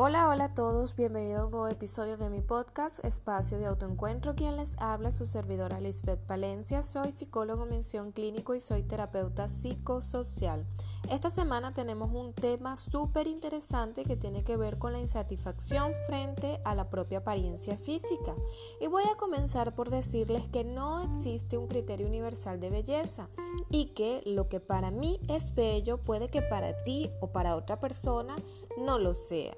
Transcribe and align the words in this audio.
Hola, 0.00 0.28
hola 0.28 0.44
a 0.44 0.54
todos, 0.54 0.94
bienvenido 0.94 1.40
a 1.40 1.44
un 1.46 1.50
nuevo 1.50 1.66
episodio 1.66 2.16
de 2.16 2.30
mi 2.30 2.40
podcast 2.40 3.04
Espacio 3.04 3.58
de 3.58 3.66
Autoencuentro. 3.66 4.36
Quien 4.36 4.56
les 4.56 4.76
habla, 4.78 5.10
su 5.10 5.26
servidora 5.26 5.80
Lisbeth 5.80 6.20
Palencia. 6.20 6.84
Soy 6.84 7.10
psicólogo 7.10 7.66
mención 7.66 8.12
clínico 8.12 8.54
y 8.54 8.60
soy 8.60 8.84
terapeuta 8.84 9.48
psicosocial. 9.48 10.64
Esta 11.10 11.30
semana 11.30 11.74
tenemos 11.74 12.12
un 12.14 12.32
tema 12.32 12.76
súper 12.76 13.26
interesante 13.26 14.04
que 14.04 14.16
tiene 14.16 14.44
que 14.44 14.56
ver 14.56 14.78
con 14.78 14.92
la 14.92 15.00
insatisfacción 15.00 15.92
frente 16.06 16.60
a 16.64 16.76
la 16.76 16.90
propia 16.90 17.18
apariencia 17.18 17.76
física. 17.76 18.36
Y 18.80 18.86
voy 18.86 19.02
a 19.12 19.16
comenzar 19.16 19.74
por 19.74 19.90
decirles 19.90 20.46
que 20.46 20.62
no 20.62 21.02
existe 21.02 21.58
un 21.58 21.66
criterio 21.66 22.06
universal 22.06 22.60
de 22.60 22.70
belleza 22.70 23.30
y 23.68 23.86
que 23.94 24.22
lo 24.26 24.48
que 24.48 24.60
para 24.60 24.92
mí 24.92 25.18
es 25.26 25.56
bello 25.56 25.98
puede 25.98 26.28
que 26.28 26.42
para 26.42 26.84
ti 26.84 27.10
o 27.20 27.32
para 27.32 27.56
otra 27.56 27.80
persona 27.80 28.36
no 28.78 29.00
lo 29.00 29.14
sea. 29.14 29.56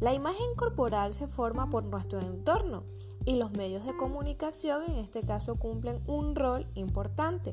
La 0.00 0.14
imagen 0.14 0.54
corporal 0.56 1.14
se 1.14 1.28
forma 1.28 1.70
por 1.70 1.84
nuestro 1.84 2.20
entorno 2.20 2.84
y 3.24 3.36
los 3.36 3.52
medios 3.52 3.84
de 3.84 3.96
comunicación 3.96 4.82
en 4.88 4.96
este 4.96 5.22
caso 5.22 5.56
cumplen 5.56 6.02
un 6.06 6.34
rol 6.34 6.66
importante. 6.74 7.52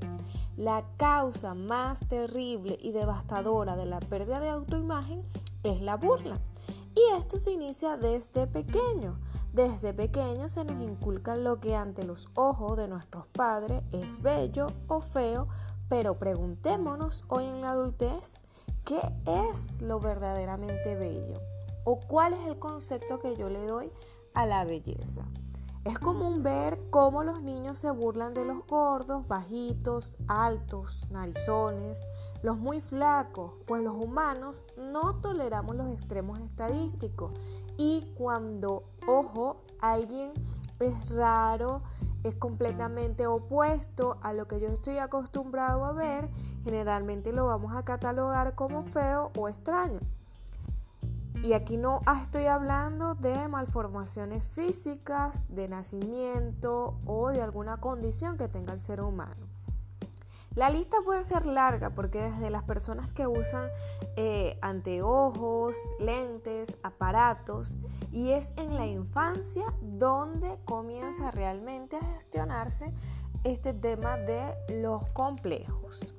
La 0.57 0.85
causa 0.97 1.53
más 1.53 2.07
terrible 2.07 2.77
y 2.81 2.91
devastadora 2.91 3.75
de 3.75 3.85
la 3.85 3.99
pérdida 3.99 4.39
de 4.39 4.49
autoimagen 4.49 5.23
es 5.63 5.81
la 5.81 5.95
burla. 5.95 6.39
Y 6.95 7.17
esto 7.17 7.37
se 7.37 7.51
inicia 7.51 7.97
desde 7.97 8.47
pequeño. 8.47 9.19
Desde 9.53 9.93
pequeño 9.93 10.47
se 10.49 10.65
nos 10.65 10.81
inculca 10.81 11.35
lo 11.35 11.59
que 11.59 11.75
ante 11.75 12.03
los 12.03 12.29
ojos 12.35 12.77
de 12.77 12.87
nuestros 12.87 13.25
padres 13.27 13.83
es 13.91 14.21
bello 14.21 14.67
o 14.87 15.01
feo, 15.01 15.47
pero 15.87 16.19
preguntémonos 16.19 17.23
hoy 17.29 17.45
en 17.45 17.61
la 17.61 17.71
adultez, 17.71 18.43
¿qué 18.85 19.01
es 19.25 19.81
lo 19.81 19.99
verdaderamente 19.99 20.95
bello? 20.95 21.39
O 21.91 21.99
cuál 21.99 22.33
es 22.33 22.45
el 22.45 22.59
concepto 22.59 23.17
que 23.17 23.35
yo 23.35 23.49
le 23.49 23.65
doy 23.65 23.91
a 24.35 24.45
la 24.45 24.63
belleza. 24.63 25.25
Es 25.85 25.97
común 25.97 26.43
ver 26.43 26.79
cómo 26.91 27.23
los 27.23 27.41
niños 27.41 27.79
se 27.79 27.89
burlan 27.89 28.35
de 28.35 28.45
los 28.45 28.63
gordos, 28.67 29.27
bajitos, 29.27 30.19
altos, 30.27 31.07
narizones, 31.09 32.07
los 32.43 32.59
muy 32.59 32.79
flacos, 32.79 33.53
pues 33.65 33.81
los 33.81 33.95
humanos 33.95 34.67
no 34.77 35.15
toleramos 35.15 35.75
los 35.75 35.91
extremos 35.91 36.39
estadísticos. 36.41 37.31
Y 37.75 38.13
cuando, 38.15 38.83
ojo, 39.07 39.63
alguien 39.81 40.31
es 40.79 41.09
raro, 41.15 41.81
es 42.23 42.35
completamente 42.35 43.25
opuesto 43.25 44.19
a 44.21 44.33
lo 44.33 44.47
que 44.47 44.59
yo 44.59 44.67
estoy 44.67 44.99
acostumbrado 44.99 45.83
a 45.85 45.93
ver, 45.93 46.29
generalmente 46.63 47.33
lo 47.33 47.47
vamos 47.47 47.75
a 47.75 47.83
catalogar 47.83 48.53
como 48.53 48.83
feo 48.83 49.31
o 49.35 49.49
extraño. 49.49 50.01
Y 51.41 51.53
aquí 51.53 51.77
no 51.77 52.01
estoy 52.21 52.45
hablando 52.47 53.15
de 53.15 53.47
malformaciones 53.47 54.43
físicas, 54.43 55.45
de 55.49 55.69
nacimiento 55.69 56.99
o 57.05 57.29
de 57.29 57.41
alguna 57.41 57.77
condición 57.77 58.37
que 58.37 58.49
tenga 58.49 58.73
el 58.73 58.79
ser 58.79 59.01
humano. 59.01 59.47
La 60.55 60.69
lista 60.69 60.97
puede 61.05 61.23
ser 61.23 61.45
larga 61.45 61.91
porque 61.91 62.21
desde 62.21 62.49
las 62.49 62.63
personas 62.63 63.13
que 63.13 63.25
usan 63.25 63.69
eh, 64.17 64.57
anteojos, 64.61 65.77
lentes, 65.99 66.77
aparatos, 66.83 67.77
y 68.11 68.31
es 68.31 68.53
en 68.57 68.75
la 68.75 68.85
infancia 68.85 69.63
donde 69.81 70.59
comienza 70.65 71.31
realmente 71.31 71.95
a 71.95 72.05
gestionarse 72.15 72.93
este 73.45 73.73
tema 73.73 74.17
de 74.17 74.55
los 74.81 75.07
complejos. 75.13 76.13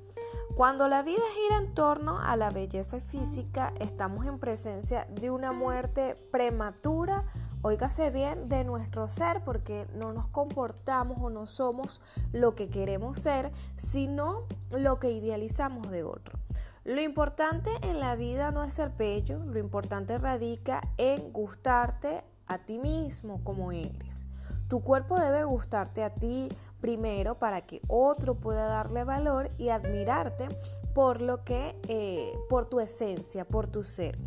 Cuando 0.61 0.87
la 0.87 1.01
vida 1.01 1.23
gira 1.33 1.57
en 1.57 1.73
torno 1.73 2.19
a 2.19 2.35
la 2.35 2.51
belleza 2.51 3.01
física, 3.01 3.73
estamos 3.79 4.27
en 4.27 4.37
presencia 4.37 5.07
de 5.09 5.31
una 5.31 5.53
muerte 5.53 6.15
prematura, 6.31 7.25
oígase 7.63 8.11
bien, 8.11 8.47
de 8.47 8.63
nuestro 8.63 9.09
ser, 9.09 9.43
porque 9.43 9.87
no 9.95 10.13
nos 10.13 10.27
comportamos 10.27 11.17
o 11.19 11.31
no 11.31 11.47
somos 11.47 11.99
lo 12.31 12.53
que 12.53 12.69
queremos 12.69 13.17
ser, 13.17 13.51
sino 13.75 14.43
lo 14.69 14.99
que 14.99 15.09
idealizamos 15.09 15.89
de 15.89 16.03
otro. 16.03 16.37
Lo 16.83 17.01
importante 17.01 17.71
en 17.81 17.99
la 17.99 18.15
vida 18.15 18.51
no 18.51 18.63
es 18.63 18.75
ser 18.75 18.91
bello, 18.91 19.39
lo 19.43 19.57
importante 19.57 20.19
radica 20.19 20.79
en 20.99 21.33
gustarte 21.33 22.23
a 22.45 22.59
ti 22.59 22.77
mismo 22.77 23.43
como 23.43 23.71
eres. 23.71 24.27
Tu 24.71 24.79
cuerpo 24.79 25.19
debe 25.19 25.43
gustarte 25.43 26.01
a 26.01 26.11
ti 26.11 26.47
primero 26.79 27.37
para 27.37 27.65
que 27.65 27.81
otro 27.89 28.35
pueda 28.35 28.67
darle 28.67 29.03
valor 29.03 29.51
y 29.57 29.67
admirarte 29.67 30.47
por 30.95 31.19
lo 31.19 31.43
que, 31.43 31.75
eh, 31.89 32.31
por 32.47 32.69
tu 32.69 32.79
esencia, 32.79 33.43
por 33.43 33.67
tu 33.67 33.83
ser. 33.83 34.17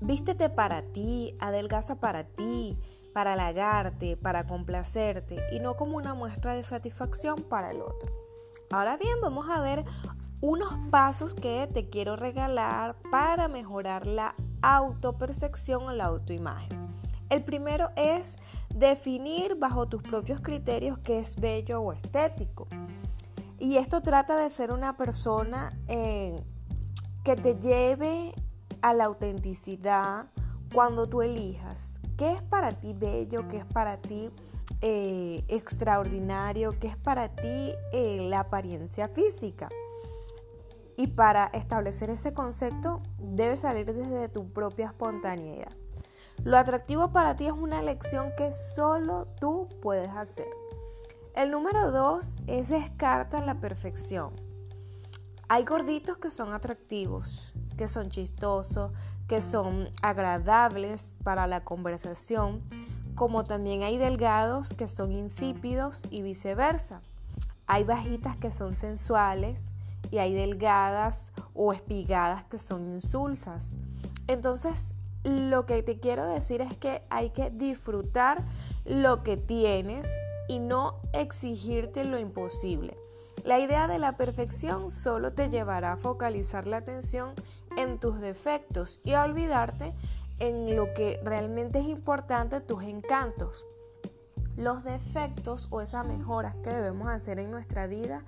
Vístete 0.00 0.48
para 0.48 0.82
ti, 0.92 1.36
adelgaza 1.40 1.96
para 1.96 2.22
ti, 2.22 2.78
para 3.12 3.32
halagarte, 3.32 4.16
para 4.16 4.46
complacerte 4.46 5.42
y 5.50 5.58
no 5.58 5.76
como 5.76 5.96
una 5.96 6.14
muestra 6.14 6.54
de 6.54 6.62
satisfacción 6.62 7.42
para 7.42 7.72
el 7.72 7.80
otro. 7.82 8.12
Ahora 8.70 8.96
bien, 8.96 9.20
vamos 9.20 9.46
a 9.50 9.60
ver 9.60 9.84
unos 10.40 10.72
pasos 10.92 11.34
que 11.34 11.66
te 11.66 11.90
quiero 11.90 12.14
regalar 12.14 12.94
para 13.10 13.48
mejorar 13.48 14.06
la 14.06 14.36
autopercepción 14.62 15.82
o 15.82 15.90
la 15.90 16.04
autoimagen. 16.04 16.87
El 17.30 17.44
primero 17.44 17.90
es 17.96 18.38
definir 18.74 19.56
bajo 19.56 19.86
tus 19.86 20.02
propios 20.02 20.40
criterios 20.40 20.98
qué 20.98 21.18
es 21.18 21.38
bello 21.38 21.80
o 21.80 21.92
estético. 21.92 22.68
Y 23.58 23.76
esto 23.76 24.02
trata 24.02 24.36
de 24.36 24.50
ser 24.50 24.72
una 24.72 24.96
persona 24.96 25.76
eh, 25.88 26.42
que 27.24 27.36
te 27.36 27.56
lleve 27.56 28.32
a 28.82 28.94
la 28.94 29.06
autenticidad 29.06 30.26
cuando 30.72 31.08
tú 31.08 31.22
elijas 31.22 32.00
qué 32.16 32.32
es 32.32 32.42
para 32.42 32.78
ti 32.78 32.92
bello, 32.92 33.48
qué 33.48 33.58
es 33.58 33.64
para 33.66 33.96
ti 33.98 34.30
eh, 34.80 35.44
extraordinario, 35.48 36.78
qué 36.78 36.88
es 36.88 36.96
para 36.96 37.34
ti 37.34 37.72
eh, 37.92 38.26
la 38.28 38.40
apariencia 38.40 39.08
física. 39.08 39.68
Y 40.96 41.06
para 41.06 41.46
establecer 41.46 42.10
ese 42.10 42.32
concepto 42.32 43.00
debe 43.18 43.56
salir 43.56 43.86
desde 43.86 44.28
tu 44.28 44.52
propia 44.52 44.86
espontaneidad. 44.86 45.72
Lo 46.44 46.56
atractivo 46.56 47.10
para 47.10 47.36
ti 47.36 47.46
es 47.46 47.52
una 47.52 47.80
elección 47.80 48.32
que 48.36 48.52
solo 48.52 49.26
tú 49.40 49.68
puedes 49.82 50.10
hacer. 50.10 50.48
El 51.34 51.50
número 51.50 51.90
dos 51.90 52.36
es 52.46 52.68
descarta 52.68 53.40
la 53.40 53.60
perfección. 53.60 54.32
Hay 55.48 55.64
gorditos 55.64 56.18
que 56.18 56.30
son 56.30 56.52
atractivos, 56.52 57.54
que 57.76 57.88
son 57.88 58.10
chistosos, 58.10 58.92
que 59.26 59.42
son 59.42 59.88
agradables 60.02 61.16
para 61.24 61.46
la 61.46 61.64
conversación, 61.64 62.62
como 63.14 63.44
también 63.44 63.82
hay 63.82 63.98
delgados 63.98 64.72
que 64.72 64.88
son 64.88 65.12
insípidos 65.12 66.02
y 66.10 66.22
viceversa. 66.22 67.02
Hay 67.66 67.84
bajitas 67.84 68.36
que 68.36 68.52
son 68.52 68.74
sensuales 68.74 69.72
y 70.10 70.18
hay 70.18 70.34
delgadas 70.34 71.32
o 71.54 71.72
espigadas 71.72 72.44
que 72.44 72.58
son 72.58 72.86
insulsas. 72.88 73.76
Entonces, 74.26 74.94
lo 75.28 75.66
que 75.66 75.82
te 75.82 75.98
quiero 75.98 76.26
decir 76.26 76.60
es 76.60 76.76
que 76.76 77.02
hay 77.10 77.30
que 77.30 77.50
disfrutar 77.50 78.44
lo 78.84 79.22
que 79.22 79.36
tienes 79.36 80.08
y 80.48 80.58
no 80.58 81.00
exigirte 81.12 82.04
lo 82.04 82.18
imposible. 82.18 82.96
La 83.44 83.60
idea 83.60 83.86
de 83.86 83.98
la 83.98 84.12
perfección 84.12 84.90
solo 84.90 85.32
te 85.32 85.48
llevará 85.48 85.92
a 85.92 85.96
focalizar 85.96 86.66
la 86.66 86.78
atención 86.78 87.34
en 87.76 87.98
tus 87.98 88.20
defectos 88.20 89.00
y 89.04 89.12
a 89.12 89.24
olvidarte 89.24 89.94
en 90.38 90.76
lo 90.76 90.92
que 90.94 91.20
realmente 91.22 91.80
es 91.80 91.86
importante, 91.86 92.60
tus 92.60 92.82
encantos. 92.82 93.66
Los 94.56 94.82
defectos 94.82 95.68
o 95.70 95.80
esas 95.80 96.04
mejoras 96.04 96.56
que 96.56 96.70
debemos 96.70 97.08
hacer 97.08 97.38
en 97.38 97.50
nuestra 97.50 97.86
vida 97.86 98.24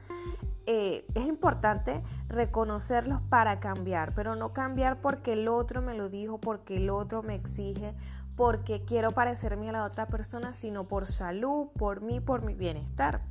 eh, 0.67 1.07
es 1.15 1.27
importante 1.27 2.03
reconocerlos 2.29 3.21
para 3.23 3.61
cambiar, 3.61 4.15
pero 4.15 4.37
no 4.37 4.53
cambiar 4.53 5.01
porque 5.01 5.33
el 5.35 5.49
otro 5.49 5.83
me 5.83 5.95
lo 5.95 6.09
dijo, 6.09 6.39
porque 6.39 6.77
el 6.77 6.91
otro 6.91 7.23
me 7.23 7.35
exige, 7.35 7.95
porque 8.37 8.85
quiero 8.85 9.13
parecerme 9.13 9.69
a 9.69 9.73
la 9.73 9.85
otra 9.85 10.07
persona, 10.07 10.55
sino 10.55 10.85
por 10.85 11.07
salud, 11.07 11.69
por 11.77 12.01
mí, 12.01 12.21
por 12.21 12.43
mi 12.43 12.55
bienestar. 12.55 13.23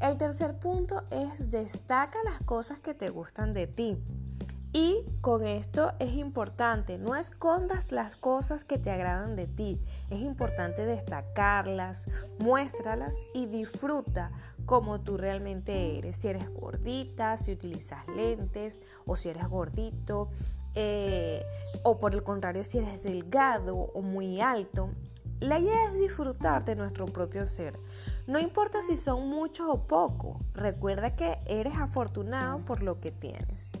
El 0.00 0.16
tercer 0.16 0.58
punto 0.58 1.02
es 1.10 1.50
destaca 1.50 2.18
las 2.24 2.40
cosas 2.42 2.78
que 2.78 2.94
te 2.94 3.10
gustan 3.10 3.52
de 3.52 3.66
ti. 3.66 3.98
Y 4.72 5.06
con 5.22 5.46
esto 5.46 5.92
es 5.98 6.12
importante, 6.12 6.98
no 6.98 7.16
escondas 7.16 7.90
las 7.90 8.16
cosas 8.16 8.64
que 8.64 8.78
te 8.78 8.90
agradan 8.90 9.34
de 9.34 9.46
ti. 9.46 9.80
Es 10.10 10.20
importante 10.20 10.84
destacarlas, 10.84 12.06
muéstralas 12.38 13.14
y 13.34 13.46
disfruta 13.46 14.30
como 14.66 15.00
tú 15.00 15.16
realmente 15.16 15.98
eres. 15.98 16.16
Si 16.16 16.28
eres 16.28 16.52
gordita, 16.52 17.38
si 17.38 17.52
utilizas 17.52 18.06
lentes 18.08 18.82
o 19.06 19.16
si 19.16 19.30
eres 19.30 19.48
gordito. 19.48 20.28
Eh, 20.74 21.42
o 21.82 21.98
por 21.98 22.14
el 22.14 22.22
contrario, 22.22 22.62
si 22.62 22.78
eres 22.78 23.02
delgado 23.02 23.74
o 23.74 24.02
muy 24.02 24.42
alto. 24.42 24.90
La 25.40 25.58
idea 25.58 25.86
es 25.86 25.94
disfrutar 25.94 26.64
de 26.64 26.76
nuestro 26.76 27.06
propio 27.06 27.46
ser. 27.46 27.78
No 28.26 28.38
importa 28.38 28.82
si 28.82 28.96
son 28.96 29.28
muchos 29.28 29.66
o 29.70 29.86
pocos. 29.86 30.36
Recuerda 30.52 31.16
que 31.16 31.38
eres 31.46 31.74
afortunado 31.76 32.64
por 32.64 32.82
lo 32.82 33.00
que 33.00 33.12
tienes. 33.12 33.72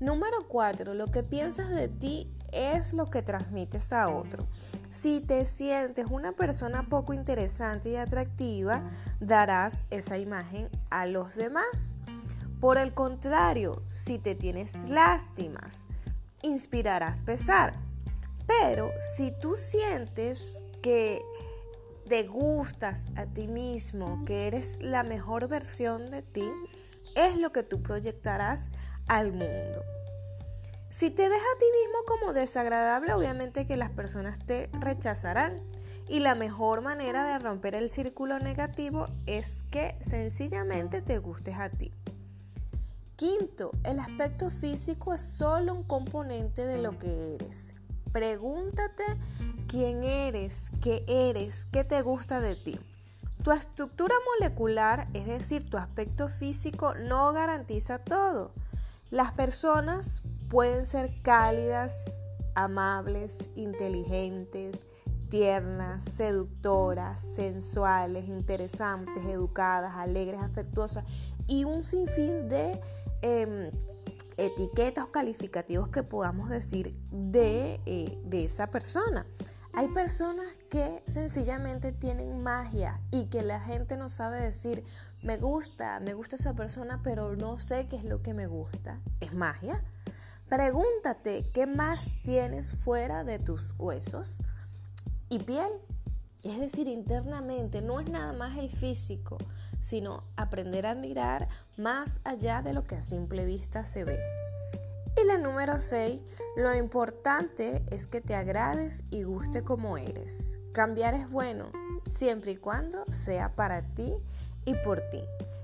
Número 0.00 0.48
4. 0.48 0.94
Lo 0.94 1.06
que 1.06 1.22
piensas 1.22 1.70
de 1.70 1.88
ti 1.88 2.28
es 2.52 2.94
lo 2.94 3.10
que 3.10 3.22
transmites 3.22 3.92
a 3.92 4.08
otro. 4.08 4.44
Si 4.90 5.20
te 5.20 5.44
sientes 5.46 6.06
una 6.10 6.32
persona 6.32 6.86
poco 6.88 7.12
interesante 7.12 7.90
y 7.90 7.96
atractiva, 7.96 8.82
darás 9.20 9.84
esa 9.90 10.18
imagen 10.18 10.68
a 10.90 11.06
los 11.06 11.36
demás. 11.36 11.96
Por 12.60 12.78
el 12.78 12.92
contrario, 12.92 13.82
si 13.90 14.18
te 14.18 14.34
tienes 14.34 14.74
lástimas, 14.88 15.86
inspirarás 16.42 17.22
pesar. 17.22 17.74
Pero 18.46 18.90
si 19.16 19.32
tú 19.32 19.56
sientes 19.56 20.62
que 20.82 21.22
te 22.08 22.24
gustas 22.24 23.06
a 23.16 23.26
ti 23.26 23.46
mismo, 23.46 24.24
que 24.26 24.46
eres 24.46 24.78
la 24.80 25.02
mejor 25.02 25.48
versión 25.48 26.10
de 26.10 26.22
ti, 26.22 26.48
es 27.14 27.36
lo 27.36 27.52
que 27.52 27.62
tú 27.62 27.82
proyectarás 27.82 28.70
al 29.06 29.32
mundo. 29.32 29.82
Si 30.90 31.10
te 31.10 31.28
ves 31.28 31.40
a 31.40 31.58
ti 31.58 31.64
mismo 31.82 31.98
como 32.06 32.32
desagradable, 32.32 33.14
obviamente 33.14 33.66
que 33.66 33.76
las 33.76 33.90
personas 33.90 34.38
te 34.46 34.70
rechazarán. 34.72 35.60
Y 36.06 36.20
la 36.20 36.34
mejor 36.34 36.82
manera 36.82 37.26
de 37.26 37.38
romper 37.38 37.74
el 37.74 37.90
círculo 37.90 38.38
negativo 38.38 39.06
es 39.26 39.62
que 39.70 39.96
sencillamente 40.06 41.02
te 41.02 41.18
gustes 41.18 41.56
a 41.58 41.70
ti. 41.70 41.92
Quinto, 43.16 43.72
el 43.84 43.98
aspecto 43.98 44.50
físico 44.50 45.14
es 45.14 45.22
solo 45.22 45.74
un 45.74 45.82
componente 45.82 46.64
de 46.66 46.80
lo 46.80 46.98
que 46.98 47.34
eres. 47.34 47.74
Pregúntate 48.12 49.02
quién 49.66 50.04
eres, 50.04 50.70
qué 50.80 51.04
eres, 51.08 51.64
qué 51.72 51.84
te 51.84 52.02
gusta 52.02 52.40
de 52.40 52.54
ti. 52.54 52.78
Tu 53.44 53.52
estructura 53.52 54.14
molecular, 54.32 55.06
es 55.12 55.26
decir, 55.26 55.68
tu 55.68 55.76
aspecto 55.76 56.30
físico, 56.30 56.94
no 56.94 57.30
garantiza 57.34 57.98
todo. 57.98 58.52
Las 59.10 59.32
personas 59.32 60.22
pueden 60.48 60.86
ser 60.86 61.12
cálidas, 61.20 61.94
amables, 62.54 63.36
inteligentes, 63.54 64.86
tiernas, 65.28 66.04
seductoras, 66.04 67.20
sensuales, 67.20 68.28
interesantes, 68.28 69.22
educadas, 69.26 69.92
alegres, 69.94 70.40
afectuosas 70.40 71.04
y 71.46 71.64
un 71.64 71.84
sinfín 71.84 72.48
de 72.48 72.80
em, 73.20 73.70
etiquetas 74.38 75.04
o 75.04 75.12
calificativos 75.12 75.90
que 75.90 76.02
podamos 76.02 76.48
decir 76.48 76.94
de, 77.10 77.78
eh, 77.84 78.18
de 78.24 78.46
esa 78.46 78.68
persona. 78.68 79.26
Hay 79.76 79.88
personas 79.88 80.46
que 80.70 81.02
sencillamente 81.08 81.90
tienen 81.90 82.42
magia 82.42 83.00
y 83.10 83.24
que 83.24 83.42
la 83.42 83.58
gente 83.58 83.96
no 83.96 84.08
sabe 84.08 84.40
decir, 84.40 84.84
me 85.22 85.36
gusta, 85.36 85.98
me 85.98 86.14
gusta 86.14 86.36
esa 86.36 86.54
persona, 86.54 87.00
pero 87.02 87.34
no 87.34 87.58
sé 87.58 87.88
qué 87.88 87.96
es 87.96 88.04
lo 88.04 88.22
que 88.22 88.34
me 88.34 88.46
gusta. 88.46 89.00
¿Es 89.20 89.34
magia? 89.34 89.82
Pregúntate 90.48 91.44
qué 91.52 91.66
más 91.66 92.12
tienes 92.24 92.70
fuera 92.76 93.24
de 93.24 93.40
tus 93.40 93.74
huesos 93.76 94.42
y 95.28 95.40
piel. 95.40 95.72
Es 96.44 96.60
decir, 96.60 96.86
internamente 96.86 97.82
no 97.82 97.98
es 97.98 98.08
nada 98.08 98.32
más 98.32 98.56
el 98.56 98.70
físico, 98.70 99.38
sino 99.80 100.22
aprender 100.36 100.86
a 100.86 100.92
admirar 100.92 101.48
más 101.76 102.20
allá 102.22 102.62
de 102.62 102.74
lo 102.74 102.86
que 102.86 102.94
a 102.94 103.02
simple 103.02 103.44
vista 103.44 103.84
se 103.84 104.04
ve. 104.04 104.20
Y 105.20 105.26
la 105.26 105.38
número 105.38 105.80
6, 105.80 106.20
lo 106.56 106.72
importante 106.72 107.82
es 107.90 108.06
que 108.06 108.20
te 108.20 108.36
agrades 108.36 109.02
y 109.10 109.24
guste 109.24 109.64
como 109.64 109.98
eres. 109.98 110.60
Cambiar 110.72 111.14
es 111.14 111.28
bueno, 111.28 111.72
siempre 112.08 112.52
y 112.52 112.56
cuando 112.56 113.04
sea 113.10 113.56
para 113.56 113.82
ti 113.82 114.14
y 114.64 114.74
por 114.84 115.00
ti. 115.10 115.20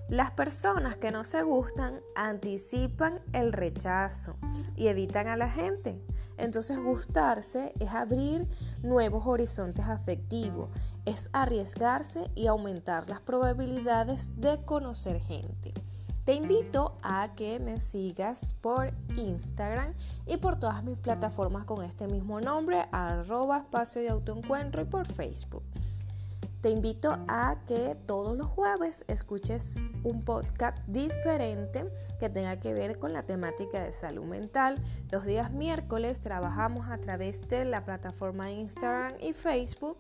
Las 0.09 0.33
personas 0.33 0.97
que 0.97 1.13
no 1.13 1.23
se 1.23 1.45
gustan 1.45 2.01
anticipan 2.17 3.21
el 3.33 3.53
rechazo 3.53 4.35
y 4.75 4.89
evitan 4.89 5.29
a 5.29 5.37
la 5.37 5.49
gente. 5.49 6.03
Entonces 6.37 6.83
gustarse 6.83 7.73
es 7.79 7.91
abrir 7.91 8.49
nuevos 8.83 9.27
horizontes 9.27 9.85
afectivos, 9.85 10.71
es 11.05 11.31
arriesgarse 11.33 12.29
y 12.35 12.49
aumentar 12.49 13.09
las 13.09 13.21
probabilidades 13.21 14.41
de 14.41 14.61
conocer 14.65 15.21
gente. 15.21 15.73
Te 16.31 16.37
invito 16.37 16.97
a 17.03 17.35
que 17.35 17.59
me 17.59 17.81
sigas 17.81 18.55
por 18.61 18.93
Instagram 19.17 19.95
y 20.29 20.37
por 20.37 20.61
todas 20.61 20.85
mis 20.85 20.97
plataformas 20.97 21.65
con 21.65 21.83
este 21.83 22.07
mismo 22.07 22.41
nombre, 22.41 22.87
arroba 22.93 23.59
espacio 23.59 24.01
de 24.01 24.11
autoencuentro 24.11 24.81
y 24.81 24.85
por 24.85 25.09
Facebook. 25.09 25.65
Te 26.61 26.71
invito 26.71 27.19
a 27.27 27.57
que 27.67 27.97
todos 28.07 28.39
los 28.39 28.47
jueves 28.47 29.05
escuches 29.09 29.75
un 30.05 30.23
podcast 30.23 30.79
diferente 30.87 31.93
que 32.21 32.29
tenga 32.29 32.61
que 32.61 32.75
ver 32.75 33.01
con 33.01 33.13
la 33.13 33.25
temática 33.25 33.83
de 33.83 33.93
salud 33.93 34.25
mental. 34.25 34.77
Los 35.11 35.27
días 35.27 35.51
miércoles 35.51 36.21
trabajamos 36.21 36.91
a 36.91 36.99
través 36.99 37.49
de 37.49 37.65
la 37.65 37.85
plataforma 37.85 38.53
Instagram 38.53 39.15
y 39.21 39.33
Facebook 39.33 39.99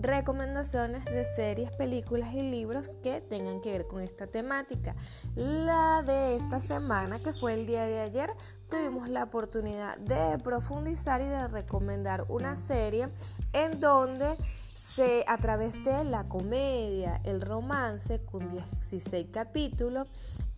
recomendaciones 0.00 1.04
de 1.04 1.24
series, 1.24 1.70
películas 1.72 2.34
y 2.34 2.42
libros 2.42 2.96
que 3.02 3.20
tengan 3.20 3.60
que 3.60 3.72
ver 3.72 3.86
con 3.86 4.00
esta 4.00 4.26
temática. 4.26 4.94
La 5.34 6.02
de 6.02 6.36
esta 6.36 6.60
semana, 6.60 7.18
que 7.18 7.32
fue 7.32 7.54
el 7.54 7.66
día 7.66 7.84
de 7.84 8.00
ayer, 8.00 8.30
tuvimos 8.68 9.08
la 9.08 9.24
oportunidad 9.24 9.98
de 9.98 10.38
profundizar 10.38 11.20
y 11.20 11.26
de 11.26 11.48
recomendar 11.48 12.24
una 12.28 12.56
serie 12.56 13.08
en 13.52 13.80
donde 13.80 14.36
se, 14.76 15.24
a 15.26 15.36
través 15.38 15.84
de 15.84 16.04
la 16.04 16.24
comedia, 16.24 17.20
el 17.24 17.40
romance, 17.40 18.20
con 18.24 18.48
16 18.48 19.26
capítulos, 19.30 20.08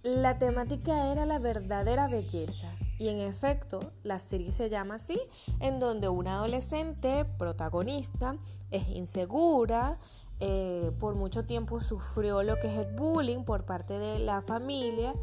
la 0.02 0.38
temática 0.38 1.12
era 1.12 1.26
la 1.26 1.38
verdadera 1.38 2.08
belleza. 2.08 2.68
Y 3.02 3.08
en 3.08 3.18
efecto, 3.18 3.80
la 4.04 4.20
serie 4.20 4.52
se 4.52 4.70
llama 4.70 4.94
así, 4.94 5.20
en 5.58 5.80
donde 5.80 6.08
una 6.08 6.34
adolescente 6.34 7.24
protagonista 7.36 8.36
es 8.70 8.88
insegura, 8.90 9.98
eh, 10.38 10.92
por 11.00 11.16
mucho 11.16 11.44
tiempo 11.44 11.80
sufrió 11.80 12.44
lo 12.44 12.60
que 12.60 12.68
es 12.68 12.78
el 12.78 12.94
bullying 12.94 13.42
por 13.42 13.64
parte 13.64 13.98
de 13.98 14.20
la 14.20 14.40
familia 14.40 15.16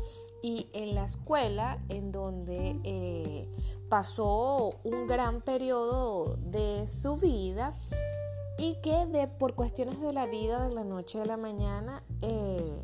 y 0.43 0.67
en 0.73 0.93
la 0.93 1.05
escuela 1.05 1.81
en 1.87 2.11
donde 2.11 2.77
eh, 2.83 3.47
pasó 3.87 4.71
un 4.83 5.07
gran 5.07 5.39
periodo 5.41 6.35
de 6.35 6.85
su 6.85 7.15
vida 7.15 7.77
y 8.57 8.75
que 8.81 9.05
de, 9.05 9.27
por 9.27 9.55
cuestiones 9.55 10.01
de 10.01 10.11
la 10.11 10.25
vida 10.25 10.67
de 10.67 10.75
la 10.75 10.83
noche 10.83 11.21
a 11.21 11.25
la 11.25 11.37
mañana 11.37 12.03
eh, 12.21 12.83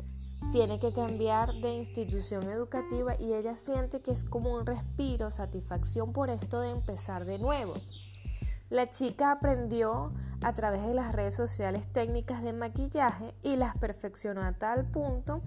tiene 0.52 0.78
que 0.80 0.92
cambiar 0.92 1.52
de 1.54 1.74
institución 1.74 2.48
educativa 2.50 3.14
y 3.20 3.34
ella 3.34 3.56
siente 3.56 4.00
que 4.00 4.12
es 4.12 4.24
como 4.24 4.54
un 4.54 4.66
respiro, 4.66 5.30
satisfacción 5.30 6.12
por 6.12 6.30
esto 6.30 6.60
de 6.60 6.70
empezar 6.70 7.24
de 7.24 7.38
nuevo. 7.38 7.74
La 8.70 8.90
chica 8.90 9.30
aprendió 9.30 10.12
a 10.42 10.52
través 10.52 10.86
de 10.86 10.94
las 10.94 11.14
redes 11.14 11.36
sociales 11.36 11.86
técnicas 11.88 12.42
de 12.42 12.52
maquillaje 12.52 13.34
y 13.42 13.56
las 13.56 13.76
perfeccionó 13.76 14.42
a 14.42 14.52
tal 14.52 14.84
punto 14.86 15.40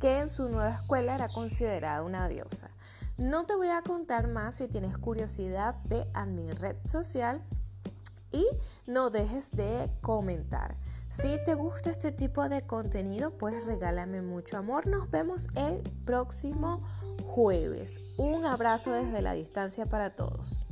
que 0.00 0.20
en 0.20 0.28
su 0.28 0.48
nueva 0.48 0.74
escuela 0.74 1.14
era 1.14 1.28
considerada 1.28 2.02
una 2.02 2.28
diosa. 2.28 2.70
No 3.16 3.46
te 3.46 3.56
voy 3.56 3.68
a 3.68 3.82
contar 3.82 4.28
más 4.28 4.56
si 4.56 4.68
tienes 4.68 4.98
curiosidad 4.98 5.74
de 5.84 6.06
mi 6.26 6.50
red 6.50 6.76
social 6.84 7.42
y 8.30 8.46
no 8.86 9.08
dejes 9.08 9.56
de 9.56 9.90
comentar. 10.02 10.76
Si 11.08 11.38
te 11.44 11.54
gusta 11.54 11.90
este 11.90 12.12
tipo 12.12 12.48
de 12.48 12.66
contenido, 12.66 13.36
pues 13.38 13.64
regálame 13.66 14.22
mucho 14.22 14.58
amor. 14.58 14.86
Nos 14.86 15.10
vemos 15.10 15.48
el 15.54 15.80
próximo 16.04 16.82
jueves. 17.24 18.14
Un 18.18 18.44
abrazo 18.44 18.92
desde 18.92 19.22
la 19.22 19.32
distancia 19.32 19.86
para 19.86 20.14
todos. 20.14 20.66